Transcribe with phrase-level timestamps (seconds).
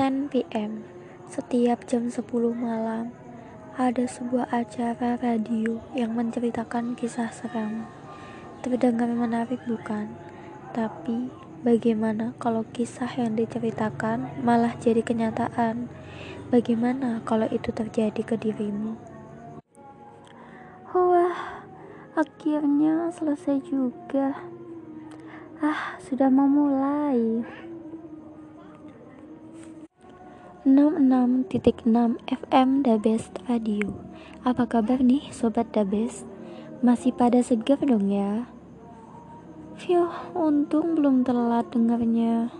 [0.00, 0.80] 10 PM
[1.28, 2.24] Setiap jam 10
[2.56, 3.12] malam
[3.76, 7.84] Ada sebuah acara radio Yang menceritakan kisah seram
[8.64, 10.08] Terdengar menarik bukan?
[10.72, 11.28] Tapi
[11.60, 15.92] bagaimana kalau kisah yang diceritakan Malah jadi kenyataan
[16.48, 18.96] Bagaimana kalau itu terjadi ke dirimu?
[20.96, 21.60] Wah,
[22.16, 24.34] akhirnya selesai juga.
[25.62, 27.46] Ah, sudah mau mulai.
[30.60, 31.88] 66.6
[32.28, 33.96] FM The Best Radio
[34.44, 36.28] Apa kabar nih Sobat The Best?
[36.84, 38.44] Masih pada segar dong ya?
[39.80, 42.52] Phew, untung belum telat dengarnya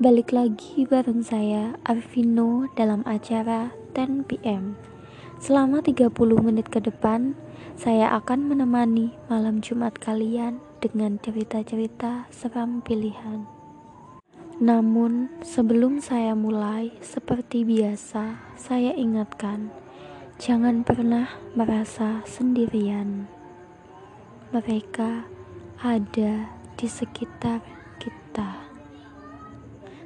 [0.00, 4.80] Balik lagi bareng saya Arvino dalam acara 10pm
[5.36, 6.08] Selama 30
[6.40, 7.36] menit ke depan
[7.76, 13.55] Saya akan menemani malam Jumat kalian Dengan cerita-cerita seram pilihan
[14.56, 19.68] namun, sebelum saya mulai, seperti biasa, saya ingatkan,
[20.40, 23.28] jangan pernah merasa sendirian.
[24.56, 25.28] Mereka
[25.84, 27.60] ada di sekitar
[28.00, 28.64] kita,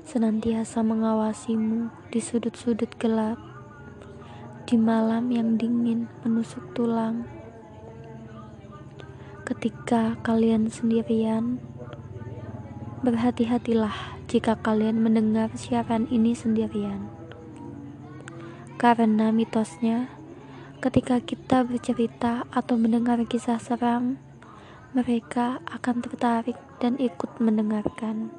[0.02, 3.39] senantiasa mengawasimu di sudut-sudut gelap,
[4.67, 7.22] di malam yang dingin menusuk tulang.
[9.46, 11.62] Ketika kalian sendirian,
[13.00, 17.08] berhati-hatilah jika kalian mendengar siaran ini sendirian.
[18.76, 20.12] Karena mitosnya,
[20.84, 24.20] ketika kita bercerita atau mendengar kisah seram,
[24.92, 28.32] mereka akan tertarik dan ikut mendengarkan.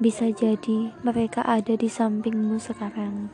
[0.00, 3.28] Bisa jadi mereka ada di sampingmu sekarang.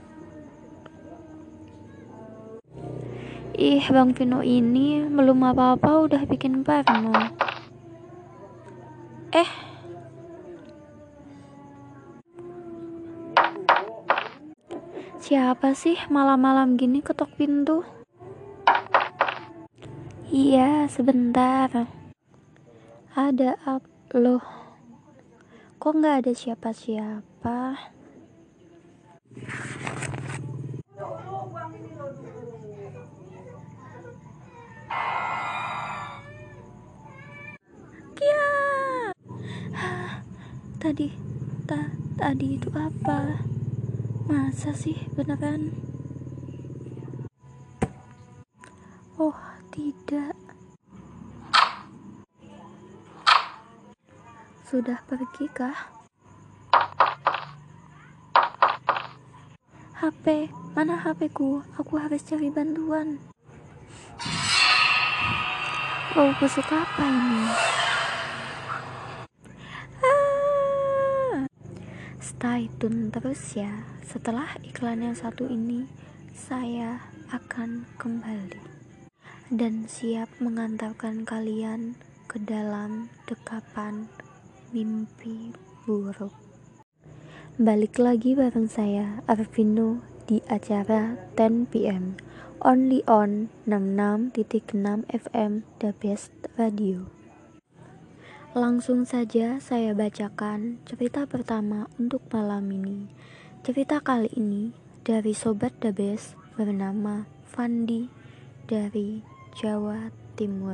[3.56, 7.14] Ih, Bang Vino ini belum apa-apa udah bikin parno.
[15.26, 17.82] Siapa sih malam-malam gini ketok pintu?
[20.30, 21.66] Iya, sebentar.
[23.10, 23.82] Ada up
[24.14, 24.38] loh.
[25.82, 27.74] Kok nggak ada siapa-siapa?
[38.14, 38.46] Kia.
[40.78, 41.10] Tadi,
[41.66, 43.55] ta, tadi itu apa?
[44.26, 45.70] Masa sih beneran?
[49.14, 49.38] Oh,
[49.70, 50.34] tidak.
[54.66, 55.94] Sudah pergi kah?
[60.02, 61.62] HP, mana HP-ku?
[61.78, 63.22] Aku harus cari bantuan.
[66.18, 67.46] Oh, busuk apa ini?
[72.78, 73.82] Tune terus ya.
[74.06, 75.90] Setelah iklan yang satu ini,
[76.30, 77.02] saya
[77.34, 78.62] akan kembali
[79.50, 81.98] dan siap mengantarkan kalian
[82.30, 84.06] ke dalam dekapan
[84.70, 85.50] mimpi
[85.86, 86.34] buruk.
[87.58, 92.14] Balik lagi bareng saya Arvino di acara 10 PM
[92.62, 97.15] only on 66.6 FM The Best Radio.
[98.56, 103.04] Langsung saja saya bacakan cerita pertama untuk malam ini.
[103.60, 104.72] Cerita kali ini
[105.04, 108.08] dari Sobat Dabes bernama Fandi
[108.64, 109.20] dari
[109.60, 110.08] Jawa
[110.40, 110.72] Timur.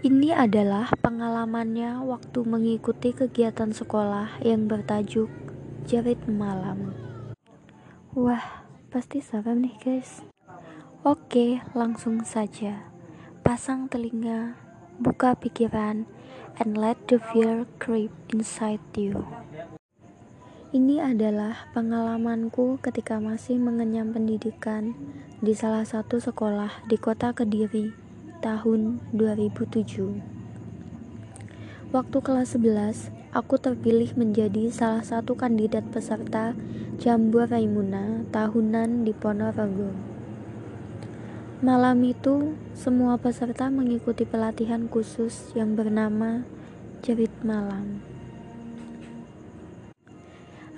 [0.00, 5.28] Ini adalah pengalamannya waktu mengikuti kegiatan sekolah yang bertajuk
[5.84, 6.96] Jerit Malam.
[8.16, 10.24] Wah, pasti serem nih guys.
[11.04, 12.88] Oke, langsung saja.
[13.44, 14.56] Pasang telinga,
[14.98, 16.10] buka pikiran,
[16.58, 19.22] and let the fear creep inside you.
[20.68, 24.92] Ini adalah pengalamanku ketika masih mengenyam pendidikan
[25.40, 27.96] di salah satu sekolah di kota Kediri
[28.44, 30.20] tahun 2007.
[31.88, 36.52] Waktu kelas 11, aku terpilih menjadi salah satu kandidat peserta
[37.00, 40.17] Jambur Raimuna tahunan di Ponorogo.
[41.58, 46.46] Malam itu, semua peserta mengikuti pelatihan khusus yang bernama
[47.02, 47.98] Jerit Malam.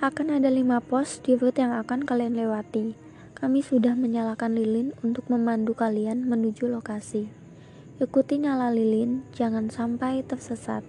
[0.01, 2.97] Akan ada lima pos di route yang akan kalian lewati.
[3.37, 7.29] Kami sudah menyalakan lilin untuk memandu kalian menuju lokasi.
[8.01, 10.81] Ikuti nyala lilin, jangan sampai tersesat.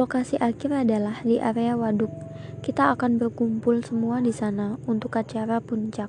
[0.00, 2.08] Lokasi akhir adalah di area waduk.
[2.64, 6.08] Kita akan berkumpul semua di sana untuk acara puncak.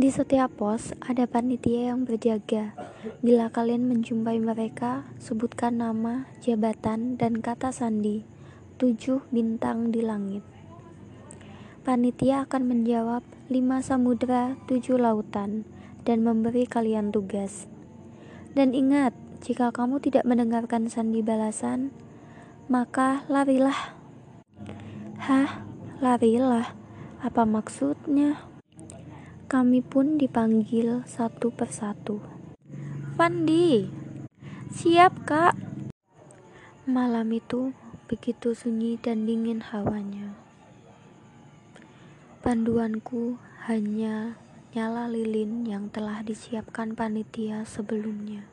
[0.00, 2.72] Di setiap pos ada panitia yang berjaga.
[3.20, 8.24] Bila kalian menjumpai mereka, sebutkan nama, jabatan, dan kata sandi.
[8.80, 10.40] Tujuh bintang di langit.
[11.84, 13.20] panitia akan menjawab
[13.52, 15.68] lima samudera, tujuh lautan,
[16.08, 17.68] dan memberi kalian tugas.
[18.56, 19.12] Dan ingat,
[19.44, 21.92] jika kamu tidak mendengarkan sandi balasan,
[22.72, 23.92] maka larilah.
[25.20, 25.60] Hah,
[26.00, 26.72] larilah?
[27.20, 28.49] Apa maksudnya?
[29.50, 32.22] Kami pun dipanggil satu persatu.
[33.18, 33.82] Fandi,
[34.70, 35.58] siap kak.
[36.86, 37.74] Malam itu
[38.06, 40.38] begitu sunyi dan dingin hawanya.
[42.46, 44.38] Panduanku hanya
[44.70, 48.46] nyala lilin yang telah disiapkan panitia sebelumnya.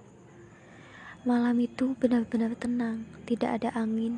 [1.29, 4.17] Malam itu benar-benar tenang, tidak ada angin,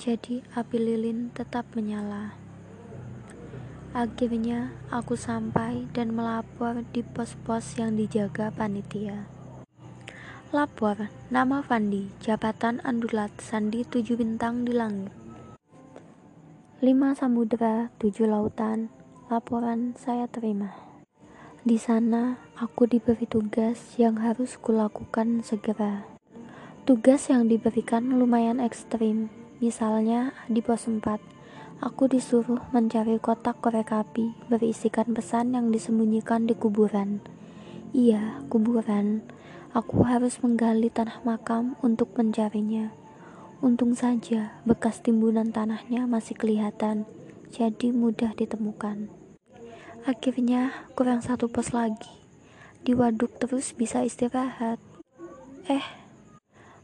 [0.00, 2.47] jadi api lilin tetap menyala.
[3.96, 9.24] Akhirnya aku sampai dan melapor di pos-pos yang dijaga panitia.
[10.52, 15.12] Lapor, nama Fandi, jabatan Andulat, sandi tujuh bintang di langit.
[16.84, 18.92] Lima samudera, tujuh lautan,
[19.32, 20.76] laporan saya terima.
[21.64, 26.04] Di sana, aku diberi tugas yang harus kulakukan segera.
[26.84, 29.32] Tugas yang diberikan lumayan ekstrim,
[29.64, 31.37] misalnya di pos 4
[31.78, 37.22] Aku disuruh mencari kotak korek api berisikan pesan yang disembunyikan di kuburan.
[37.94, 39.22] Iya, kuburan.
[39.70, 42.90] Aku harus menggali tanah makam untuk mencarinya.
[43.62, 47.06] Untung saja bekas timbunan tanahnya masih kelihatan,
[47.54, 49.06] jadi mudah ditemukan.
[50.02, 52.10] Akhirnya kurang satu pos lagi.
[52.82, 54.82] Di waduk terus bisa istirahat.
[55.70, 55.86] Eh,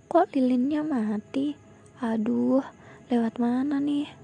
[0.07, 1.59] kok lilinnya mati?
[1.99, 2.63] Aduh,
[3.11, 4.24] lewat mana nih?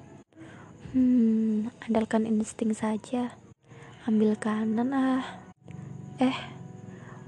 [0.90, 3.38] Hmm, andalkan insting saja.
[4.10, 5.22] Ambil kanan ah.
[6.18, 6.34] Eh,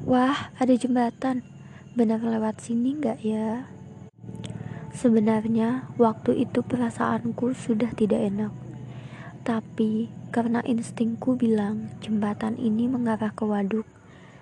[0.02, 1.46] wah ada jembatan.
[1.94, 3.70] Benar lewat sini nggak ya?
[4.90, 8.50] Sebenarnya waktu itu perasaanku sudah tidak enak.
[9.46, 13.86] Tapi karena instingku bilang jembatan ini mengarah ke waduk,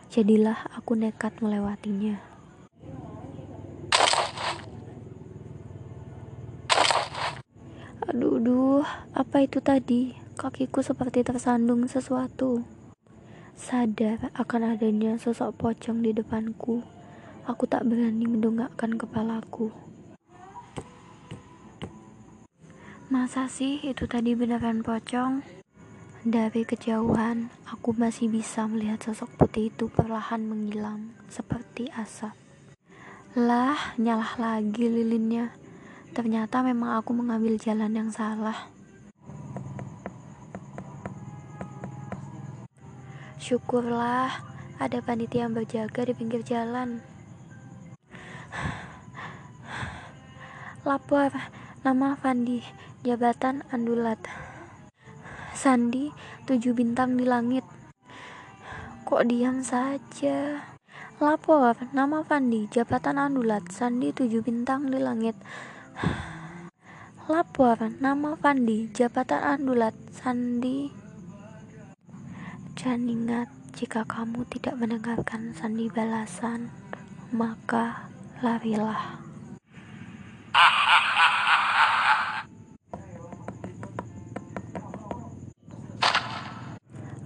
[0.09, 2.30] jadilah aku nekat melewatinya.
[9.21, 10.17] Apa itu tadi?
[10.41, 12.65] Kakiku seperti tersandung sesuatu.
[13.53, 16.81] Sadar akan adanya sosok pocong di depanku.
[17.45, 19.69] Aku tak berani mendongakkan kepalaku.
[23.13, 25.45] Masa sih itu tadi beneran pocong?
[26.25, 32.33] Dari kejauhan, aku masih bisa melihat sosok putih itu perlahan menghilang, seperti asap.
[33.37, 35.53] Lah, nyalah lagi lilinnya.
[36.17, 38.80] Ternyata memang aku mengambil jalan yang salah.
[43.41, 44.45] Syukurlah
[44.77, 47.01] ada panitia yang berjaga di pinggir jalan.
[50.85, 51.33] Lapor,
[51.81, 52.61] nama Fandi,
[53.01, 54.21] jabatan Andulat.
[55.57, 56.13] Sandi,
[56.45, 57.65] tujuh bintang di langit.
[59.09, 60.61] Kok diam saja?
[61.17, 65.41] Lapor, nama Fandi, jabatan Andulat, Sandi tujuh bintang di langit.
[67.25, 71.00] Lapor nama Fandi, jabatan Andulat, Sandi.
[72.81, 73.45] Dan ingat,
[73.77, 76.73] jika kamu tidak mendengarkan sandi balasan,
[77.29, 78.09] maka
[78.41, 79.21] larilah.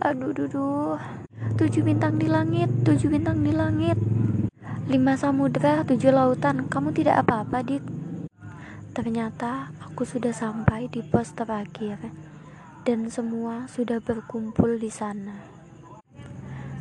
[0.03, 0.99] Aduh, duh, duh.
[1.55, 3.95] Tujuh bintang di langit, tujuh bintang di langit.
[4.91, 6.67] Lima samudera, tujuh lautan.
[6.67, 7.85] Kamu tidak apa-apa, Dik.
[8.91, 12.24] Ternyata aku sudah sampai di pos terakhir
[12.85, 15.41] dan semua sudah berkumpul di sana.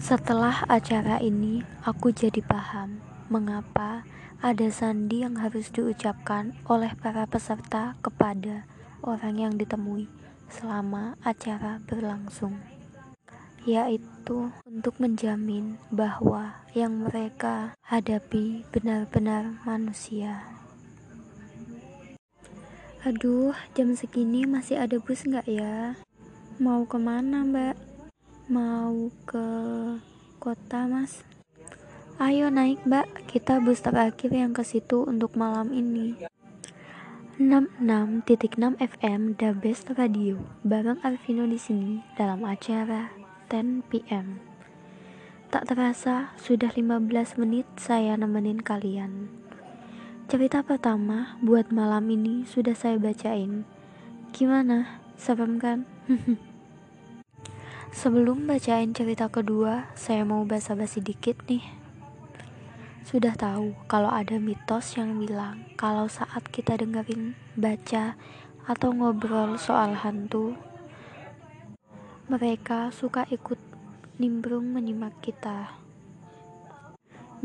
[0.04, 3.00] Setelah acara ini, aku jadi paham
[3.32, 4.04] mengapa
[4.44, 8.68] ada sandi yang harus diucapkan oleh para peserta kepada
[9.00, 10.12] orang yang ditemui
[10.52, 12.60] selama acara berlangsung,
[13.64, 20.63] yaitu untuk menjamin bahwa yang mereka hadapi benar-benar manusia.
[23.04, 26.00] Aduh, jam segini masih ada bus nggak ya?
[26.56, 27.76] Mau ke mana mbak?
[28.48, 29.44] Mau ke
[30.40, 31.28] kota mas?
[32.16, 36.16] Ayo naik mbak, kita bus terakhir yang ke situ untuk malam ini.
[37.36, 43.12] 66.6 FM The Best Radio bareng Arvino di sini dalam acara
[43.52, 44.40] 10 PM.
[45.52, 49.43] Tak terasa sudah 15 menit saya nemenin kalian.
[50.34, 53.70] Cerita pertama buat malam ini sudah saya bacain.
[54.34, 54.98] Gimana?
[55.14, 55.86] Serem kan?
[58.02, 61.62] Sebelum bacain cerita kedua, saya mau basa-basi dikit nih.
[63.06, 68.18] Sudah tahu kalau ada mitos yang bilang kalau saat kita dengerin, baca,
[68.66, 70.58] atau ngobrol soal hantu,
[72.26, 73.62] mereka suka ikut
[74.18, 75.78] nimbrung menyimak kita.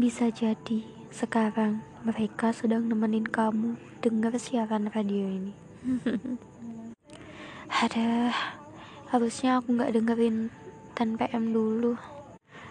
[0.00, 5.52] Bisa jadi sekarang mereka sedang nemenin kamu dengar siaran radio ini.
[7.83, 8.31] Ada,
[9.11, 10.50] harusnya aku nggak dengerin
[10.95, 11.95] 10 PM dulu.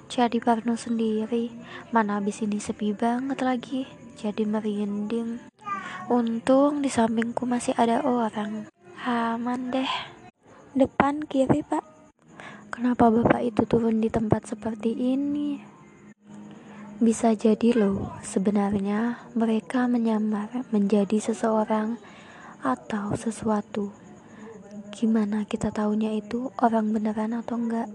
[0.08, 1.52] Jadi Parno sendiri,
[1.92, 3.84] mana habis ini sepi banget lagi,
[4.16, 5.44] jadi merinding.
[6.08, 8.72] Untung di sampingku masih ada orang.
[9.04, 9.92] Aman deh.
[10.72, 11.84] Depan kiri pak.
[12.72, 15.77] Kenapa bapak itu turun di tempat seperti ini?
[16.98, 22.02] Bisa jadi loh, sebenarnya mereka menyamar menjadi seseorang
[22.66, 23.94] atau sesuatu
[24.98, 27.86] Gimana kita tahunya itu orang beneran atau enggak?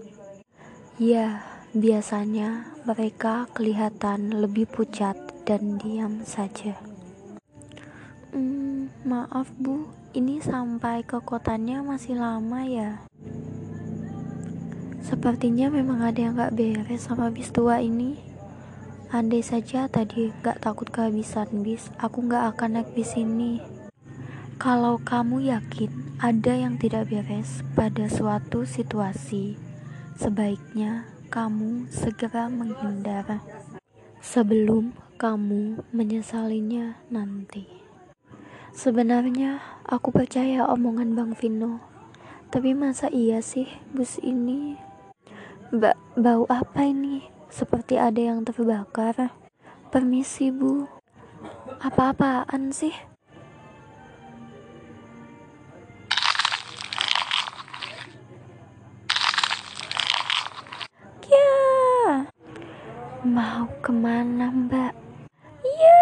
[0.95, 1.43] Ya,
[1.75, 5.11] biasanya mereka kelihatan lebih pucat
[5.43, 6.79] dan diam saja.
[8.31, 9.83] Hmm, maaf bu,
[10.15, 13.03] ini sampai ke kotanya masih lama ya.
[15.03, 18.15] Sepertinya memang ada yang gak beres sama bis tua ini.
[19.13, 23.61] Andai saja tadi gak takut kehabisan bis, aku gak akan naik bis ini.
[24.57, 29.53] Kalau kamu yakin ada yang tidak beres pada suatu situasi,
[30.17, 33.45] sebaiknya kamu segera menghindar
[34.17, 37.69] sebelum kamu menyesalinya nanti.
[38.73, 41.85] Sebenarnya aku percaya omongan Bang Vino,
[42.49, 44.73] tapi masa iya sih bus ini?
[45.69, 47.32] Ba bau apa ini?
[47.53, 49.29] Seperti ada yang terbakar.
[49.93, 50.89] Permisi bu,
[51.77, 53.13] apa-apaan sih?
[63.23, 64.91] Mau ke mana mbak?
[65.63, 66.01] Iya.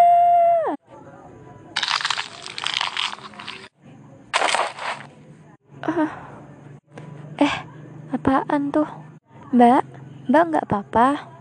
[5.86, 6.10] Uh.
[7.38, 7.54] Eh,
[8.10, 8.90] apaan tuh?
[9.54, 9.86] Mbak,
[10.26, 11.31] mbak nggak apa-apa?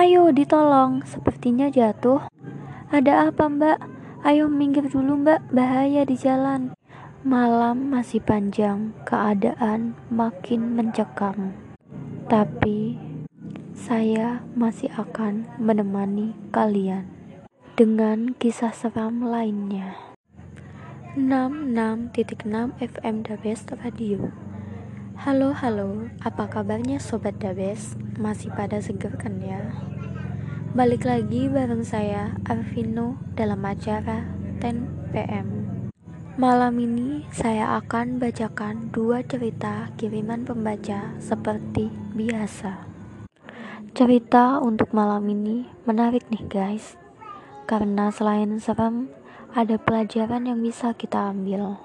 [0.00, 2.24] Ayo ditolong, sepertinya jatuh.
[2.88, 3.84] Ada apa mbak?
[4.24, 6.72] Ayo minggir dulu mbak, bahaya di jalan.
[7.20, 11.52] Malam masih panjang, keadaan makin mencekam.
[12.32, 12.96] Tapi
[13.76, 17.04] saya masih akan menemani kalian
[17.76, 20.00] dengan kisah seram lainnya.
[21.12, 22.48] 66.6
[22.80, 24.32] FM Dabes Radio
[25.20, 27.92] Halo halo, apa kabarnya Sobat Dabes?
[28.16, 29.60] Masih pada seger kan ya?
[30.70, 34.22] Balik lagi bareng saya Arvino dalam acara
[34.62, 35.46] 10 PM
[36.38, 42.86] Malam ini saya akan bacakan dua cerita kiriman pembaca seperti biasa.
[43.98, 46.94] Cerita untuk malam ini menarik nih guys,
[47.66, 49.10] karena selain serem,
[49.50, 51.82] ada pelajaran yang bisa kita ambil.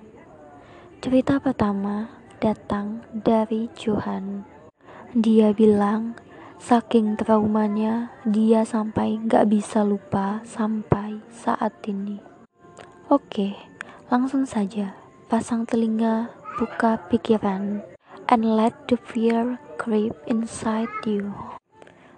[1.02, 4.46] Cerita pertama datang dari Johan.
[5.18, 6.22] Dia bilang,
[6.66, 12.18] saking traumanya, dia sampai gak bisa lupa sampai saat ini.
[13.06, 13.54] Oke,
[14.10, 14.98] langsung saja,
[15.30, 17.86] pasang telinga, buka pikiran,
[18.26, 21.30] and let the fear creep inside you.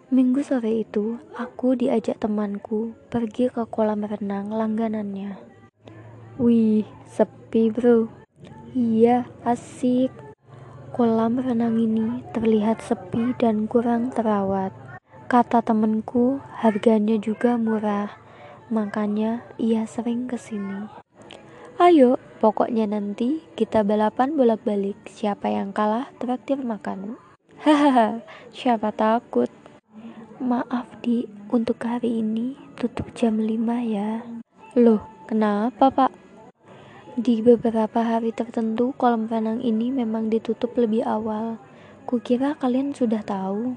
[0.08, 5.36] Minggu sore itu, aku diajak temanku pergi ke kolam renang langganannya.
[6.40, 8.08] Wih, sepi bro.
[8.72, 10.27] Iya, asik.
[10.98, 14.74] Kolam renang ini terlihat sepi dan kurang terawat.
[15.30, 18.18] Kata temanku, harganya juga murah.
[18.74, 20.90] Makanya ia sering ke sini.
[21.78, 24.98] Ayo, pokoknya nanti kita balapan bolak-balik.
[25.06, 27.22] Siapa yang kalah traktir makan.
[27.62, 29.54] Hahaha, siapa takut.
[30.42, 33.54] Maaf di, untuk hari ini tutup jam 5
[33.86, 34.26] ya.
[34.74, 36.27] Loh, kenapa pak?
[37.18, 41.58] Di beberapa hari tertentu kolam renang ini memang ditutup lebih awal.
[42.06, 43.74] Kukira kalian sudah tahu.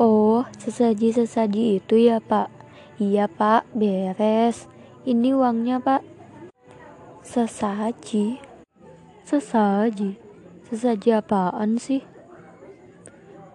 [0.00, 2.48] Oh, sesaji-sesaji itu ya pak?
[2.96, 4.64] Iya pak, beres.
[5.04, 6.00] Ini uangnya pak.
[7.20, 8.40] Sesaji?
[9.28, 10.16] Sesaji?
[10.72, 12.00] Sesaji apaan sih?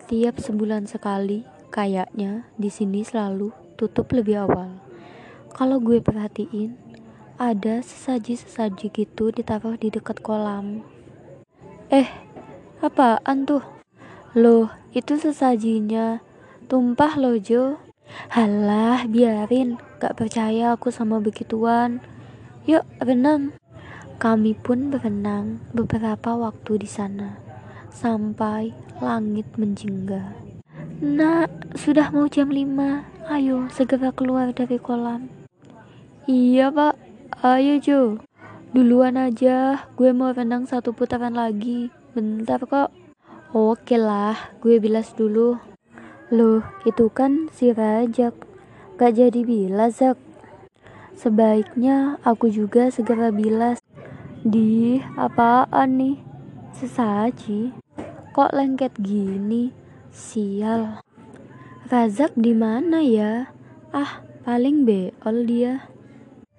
[0.05, 4.79] Tiap sebulan sekali Kayaknya di sini selalu tutup lebih awal.
[5.51, 6.84] Kalau gue perhatiin,
[7.35, 10.87] ada sesaji-sesaji gitu ditaruh di dekat kolam.
[11.91, 12.07] Eh,
[12.79, 13.63] apaan tuh?
[14.35, 16.23] Loh, itu sesajinya.
[16.71, 17.79] Tumpah loh, Jo.
[18.31, 19.79] Halah, biarin.
[19.99, 21.99] Gak percaya aku sama begituan.
[22.65, 23.51] Yuk, renang.
[24.15, 27.35] Kami pun berenang beberapa waktu di sana.
[27.91, 28.71] Sampai
[29.03, 30.35] langit menjingga.
[31.03, 33.03] Nak, sudah mau jam 5.
[33.27, 35.27] Ayo, segera keluar dari kolam.
[36.25, 37.04] Iya, Pak.
[37.43, 38.01] Ayo, Jo.
[38.71, 41.91] Duluan aja, gue mau renang satu putaran lagi.
[42.15, 42.95] Bentar kok.
[43.51, 45.59] Oke lah, gue bilas dulu.
[46.31, 48.35] Loh, itu kan si Rajak.
[48.95, 50.15] Gak jadi bilas, Zak.
[51.15, 53.83] Sebaiknya aku juga segera bilas.
[54.43, 56.17] Di, apaan nih?
[56.71, 57.75] Sesaji.
[58.31, 59.75] Kok lengket gini?
[60.11, 61.03] Sial.
[61.91, 63.51] Razak di mana ya?
[63.91, 65.91] Ah, paling beol dia.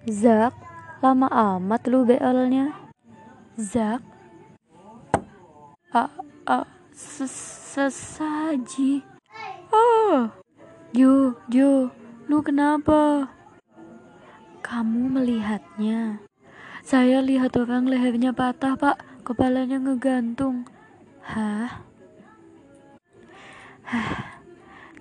[0.08, 0.65] Zak,
[1.06, 2.74] lama amat lu beolnya.
[3.54, 4.02] Zak.
[5.94, 6.10] Ah,
[6.50, 9.06] ah, sesaji.
[9.70, 10.26] Oh.
[10.90, 11.94] Jo, Jo,
[12.26, 13.30] lu kenapa?
[14.66, 16.18] Kamu melihatnya.
[16.82, 19.22] Saya lihat orang lehernya patah, Pak.
[19.22, 20.66] Kepalanya ngegantung.
[21.22, 21.86] Hah?
[23.86, 24.42] Hah.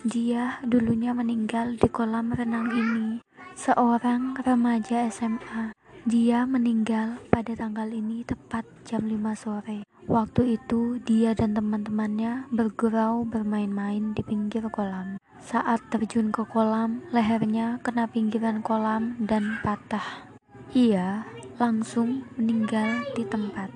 [0.06, 3.26] Dia dulunya meninggal di kolam renang ini.
[3.58, 5.75] Seorang remaja SMA.
[6.06, 9.90] Dia meninggal pada tanggal ini tepat jam 5 sore.
[10.06, 15.18] Waktu itu dia dan teman-temannya bergurau bermain-main di pinggir kolam.
[15.42, 20.30] Saat terjun ke kolam, lehernya kena pinggiran kolam dan patah.
[20.78, 21.26] Ia
[21.58, 23.74] langsung meninggal di tempat.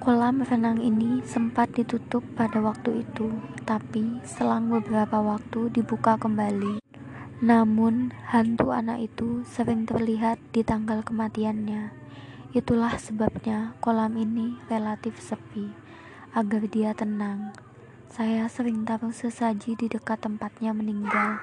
[0.00, 3.36] Kolam renang ini sempat ditutup pada waktu itu,
[3.68, 6.80] tapi selang beberapa waktu dibuka kembali.
[7.40, 11.88] Namun, hantu anak itu sering terlihat di tanggal kematiannya.
[12.52, 15.72] Itulah sebabnya kolam ini relatif sepi.
[16.36, 17.56] Agar dia tenang,
[18.12, 21.40] saya sering taruh sesaji di dekat tempatnya meninggal.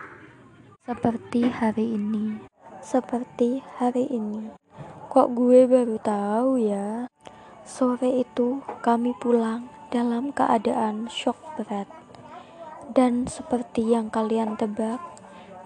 [0.85, 2.45] Seperti hari ini.
[2.77, 4.53] Seperti hari ini.
[5.09, 7.09] Kok gue baru tahu ya?
[7.65, 11.89] Sore itu kami pulang dalam keadaan shock berat.
[12.93, 14.99] Dan seperti yang kalian tebak,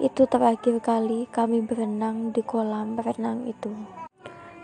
[0.01, 3.70] itu terakhir kali kami berenang di kolam renang itu.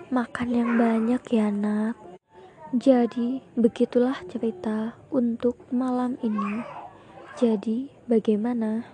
[0.10, 1.94] Makan yang banyak ya nak.
[2.74, 6.65] Jadi begitulah cerita untuk malam ini.
[7.38, 8.90] Jadi bagaimana?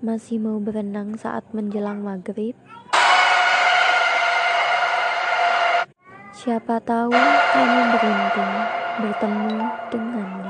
[0.00, 2.56] Masih mau berenang saat menjelang maghrib?
[6.32, 7.12] Siapa tahu
[7.52, 8.54] kamu beruntung
[9.04, 9.56] bertemu
[9.92, 10.47] dengannya.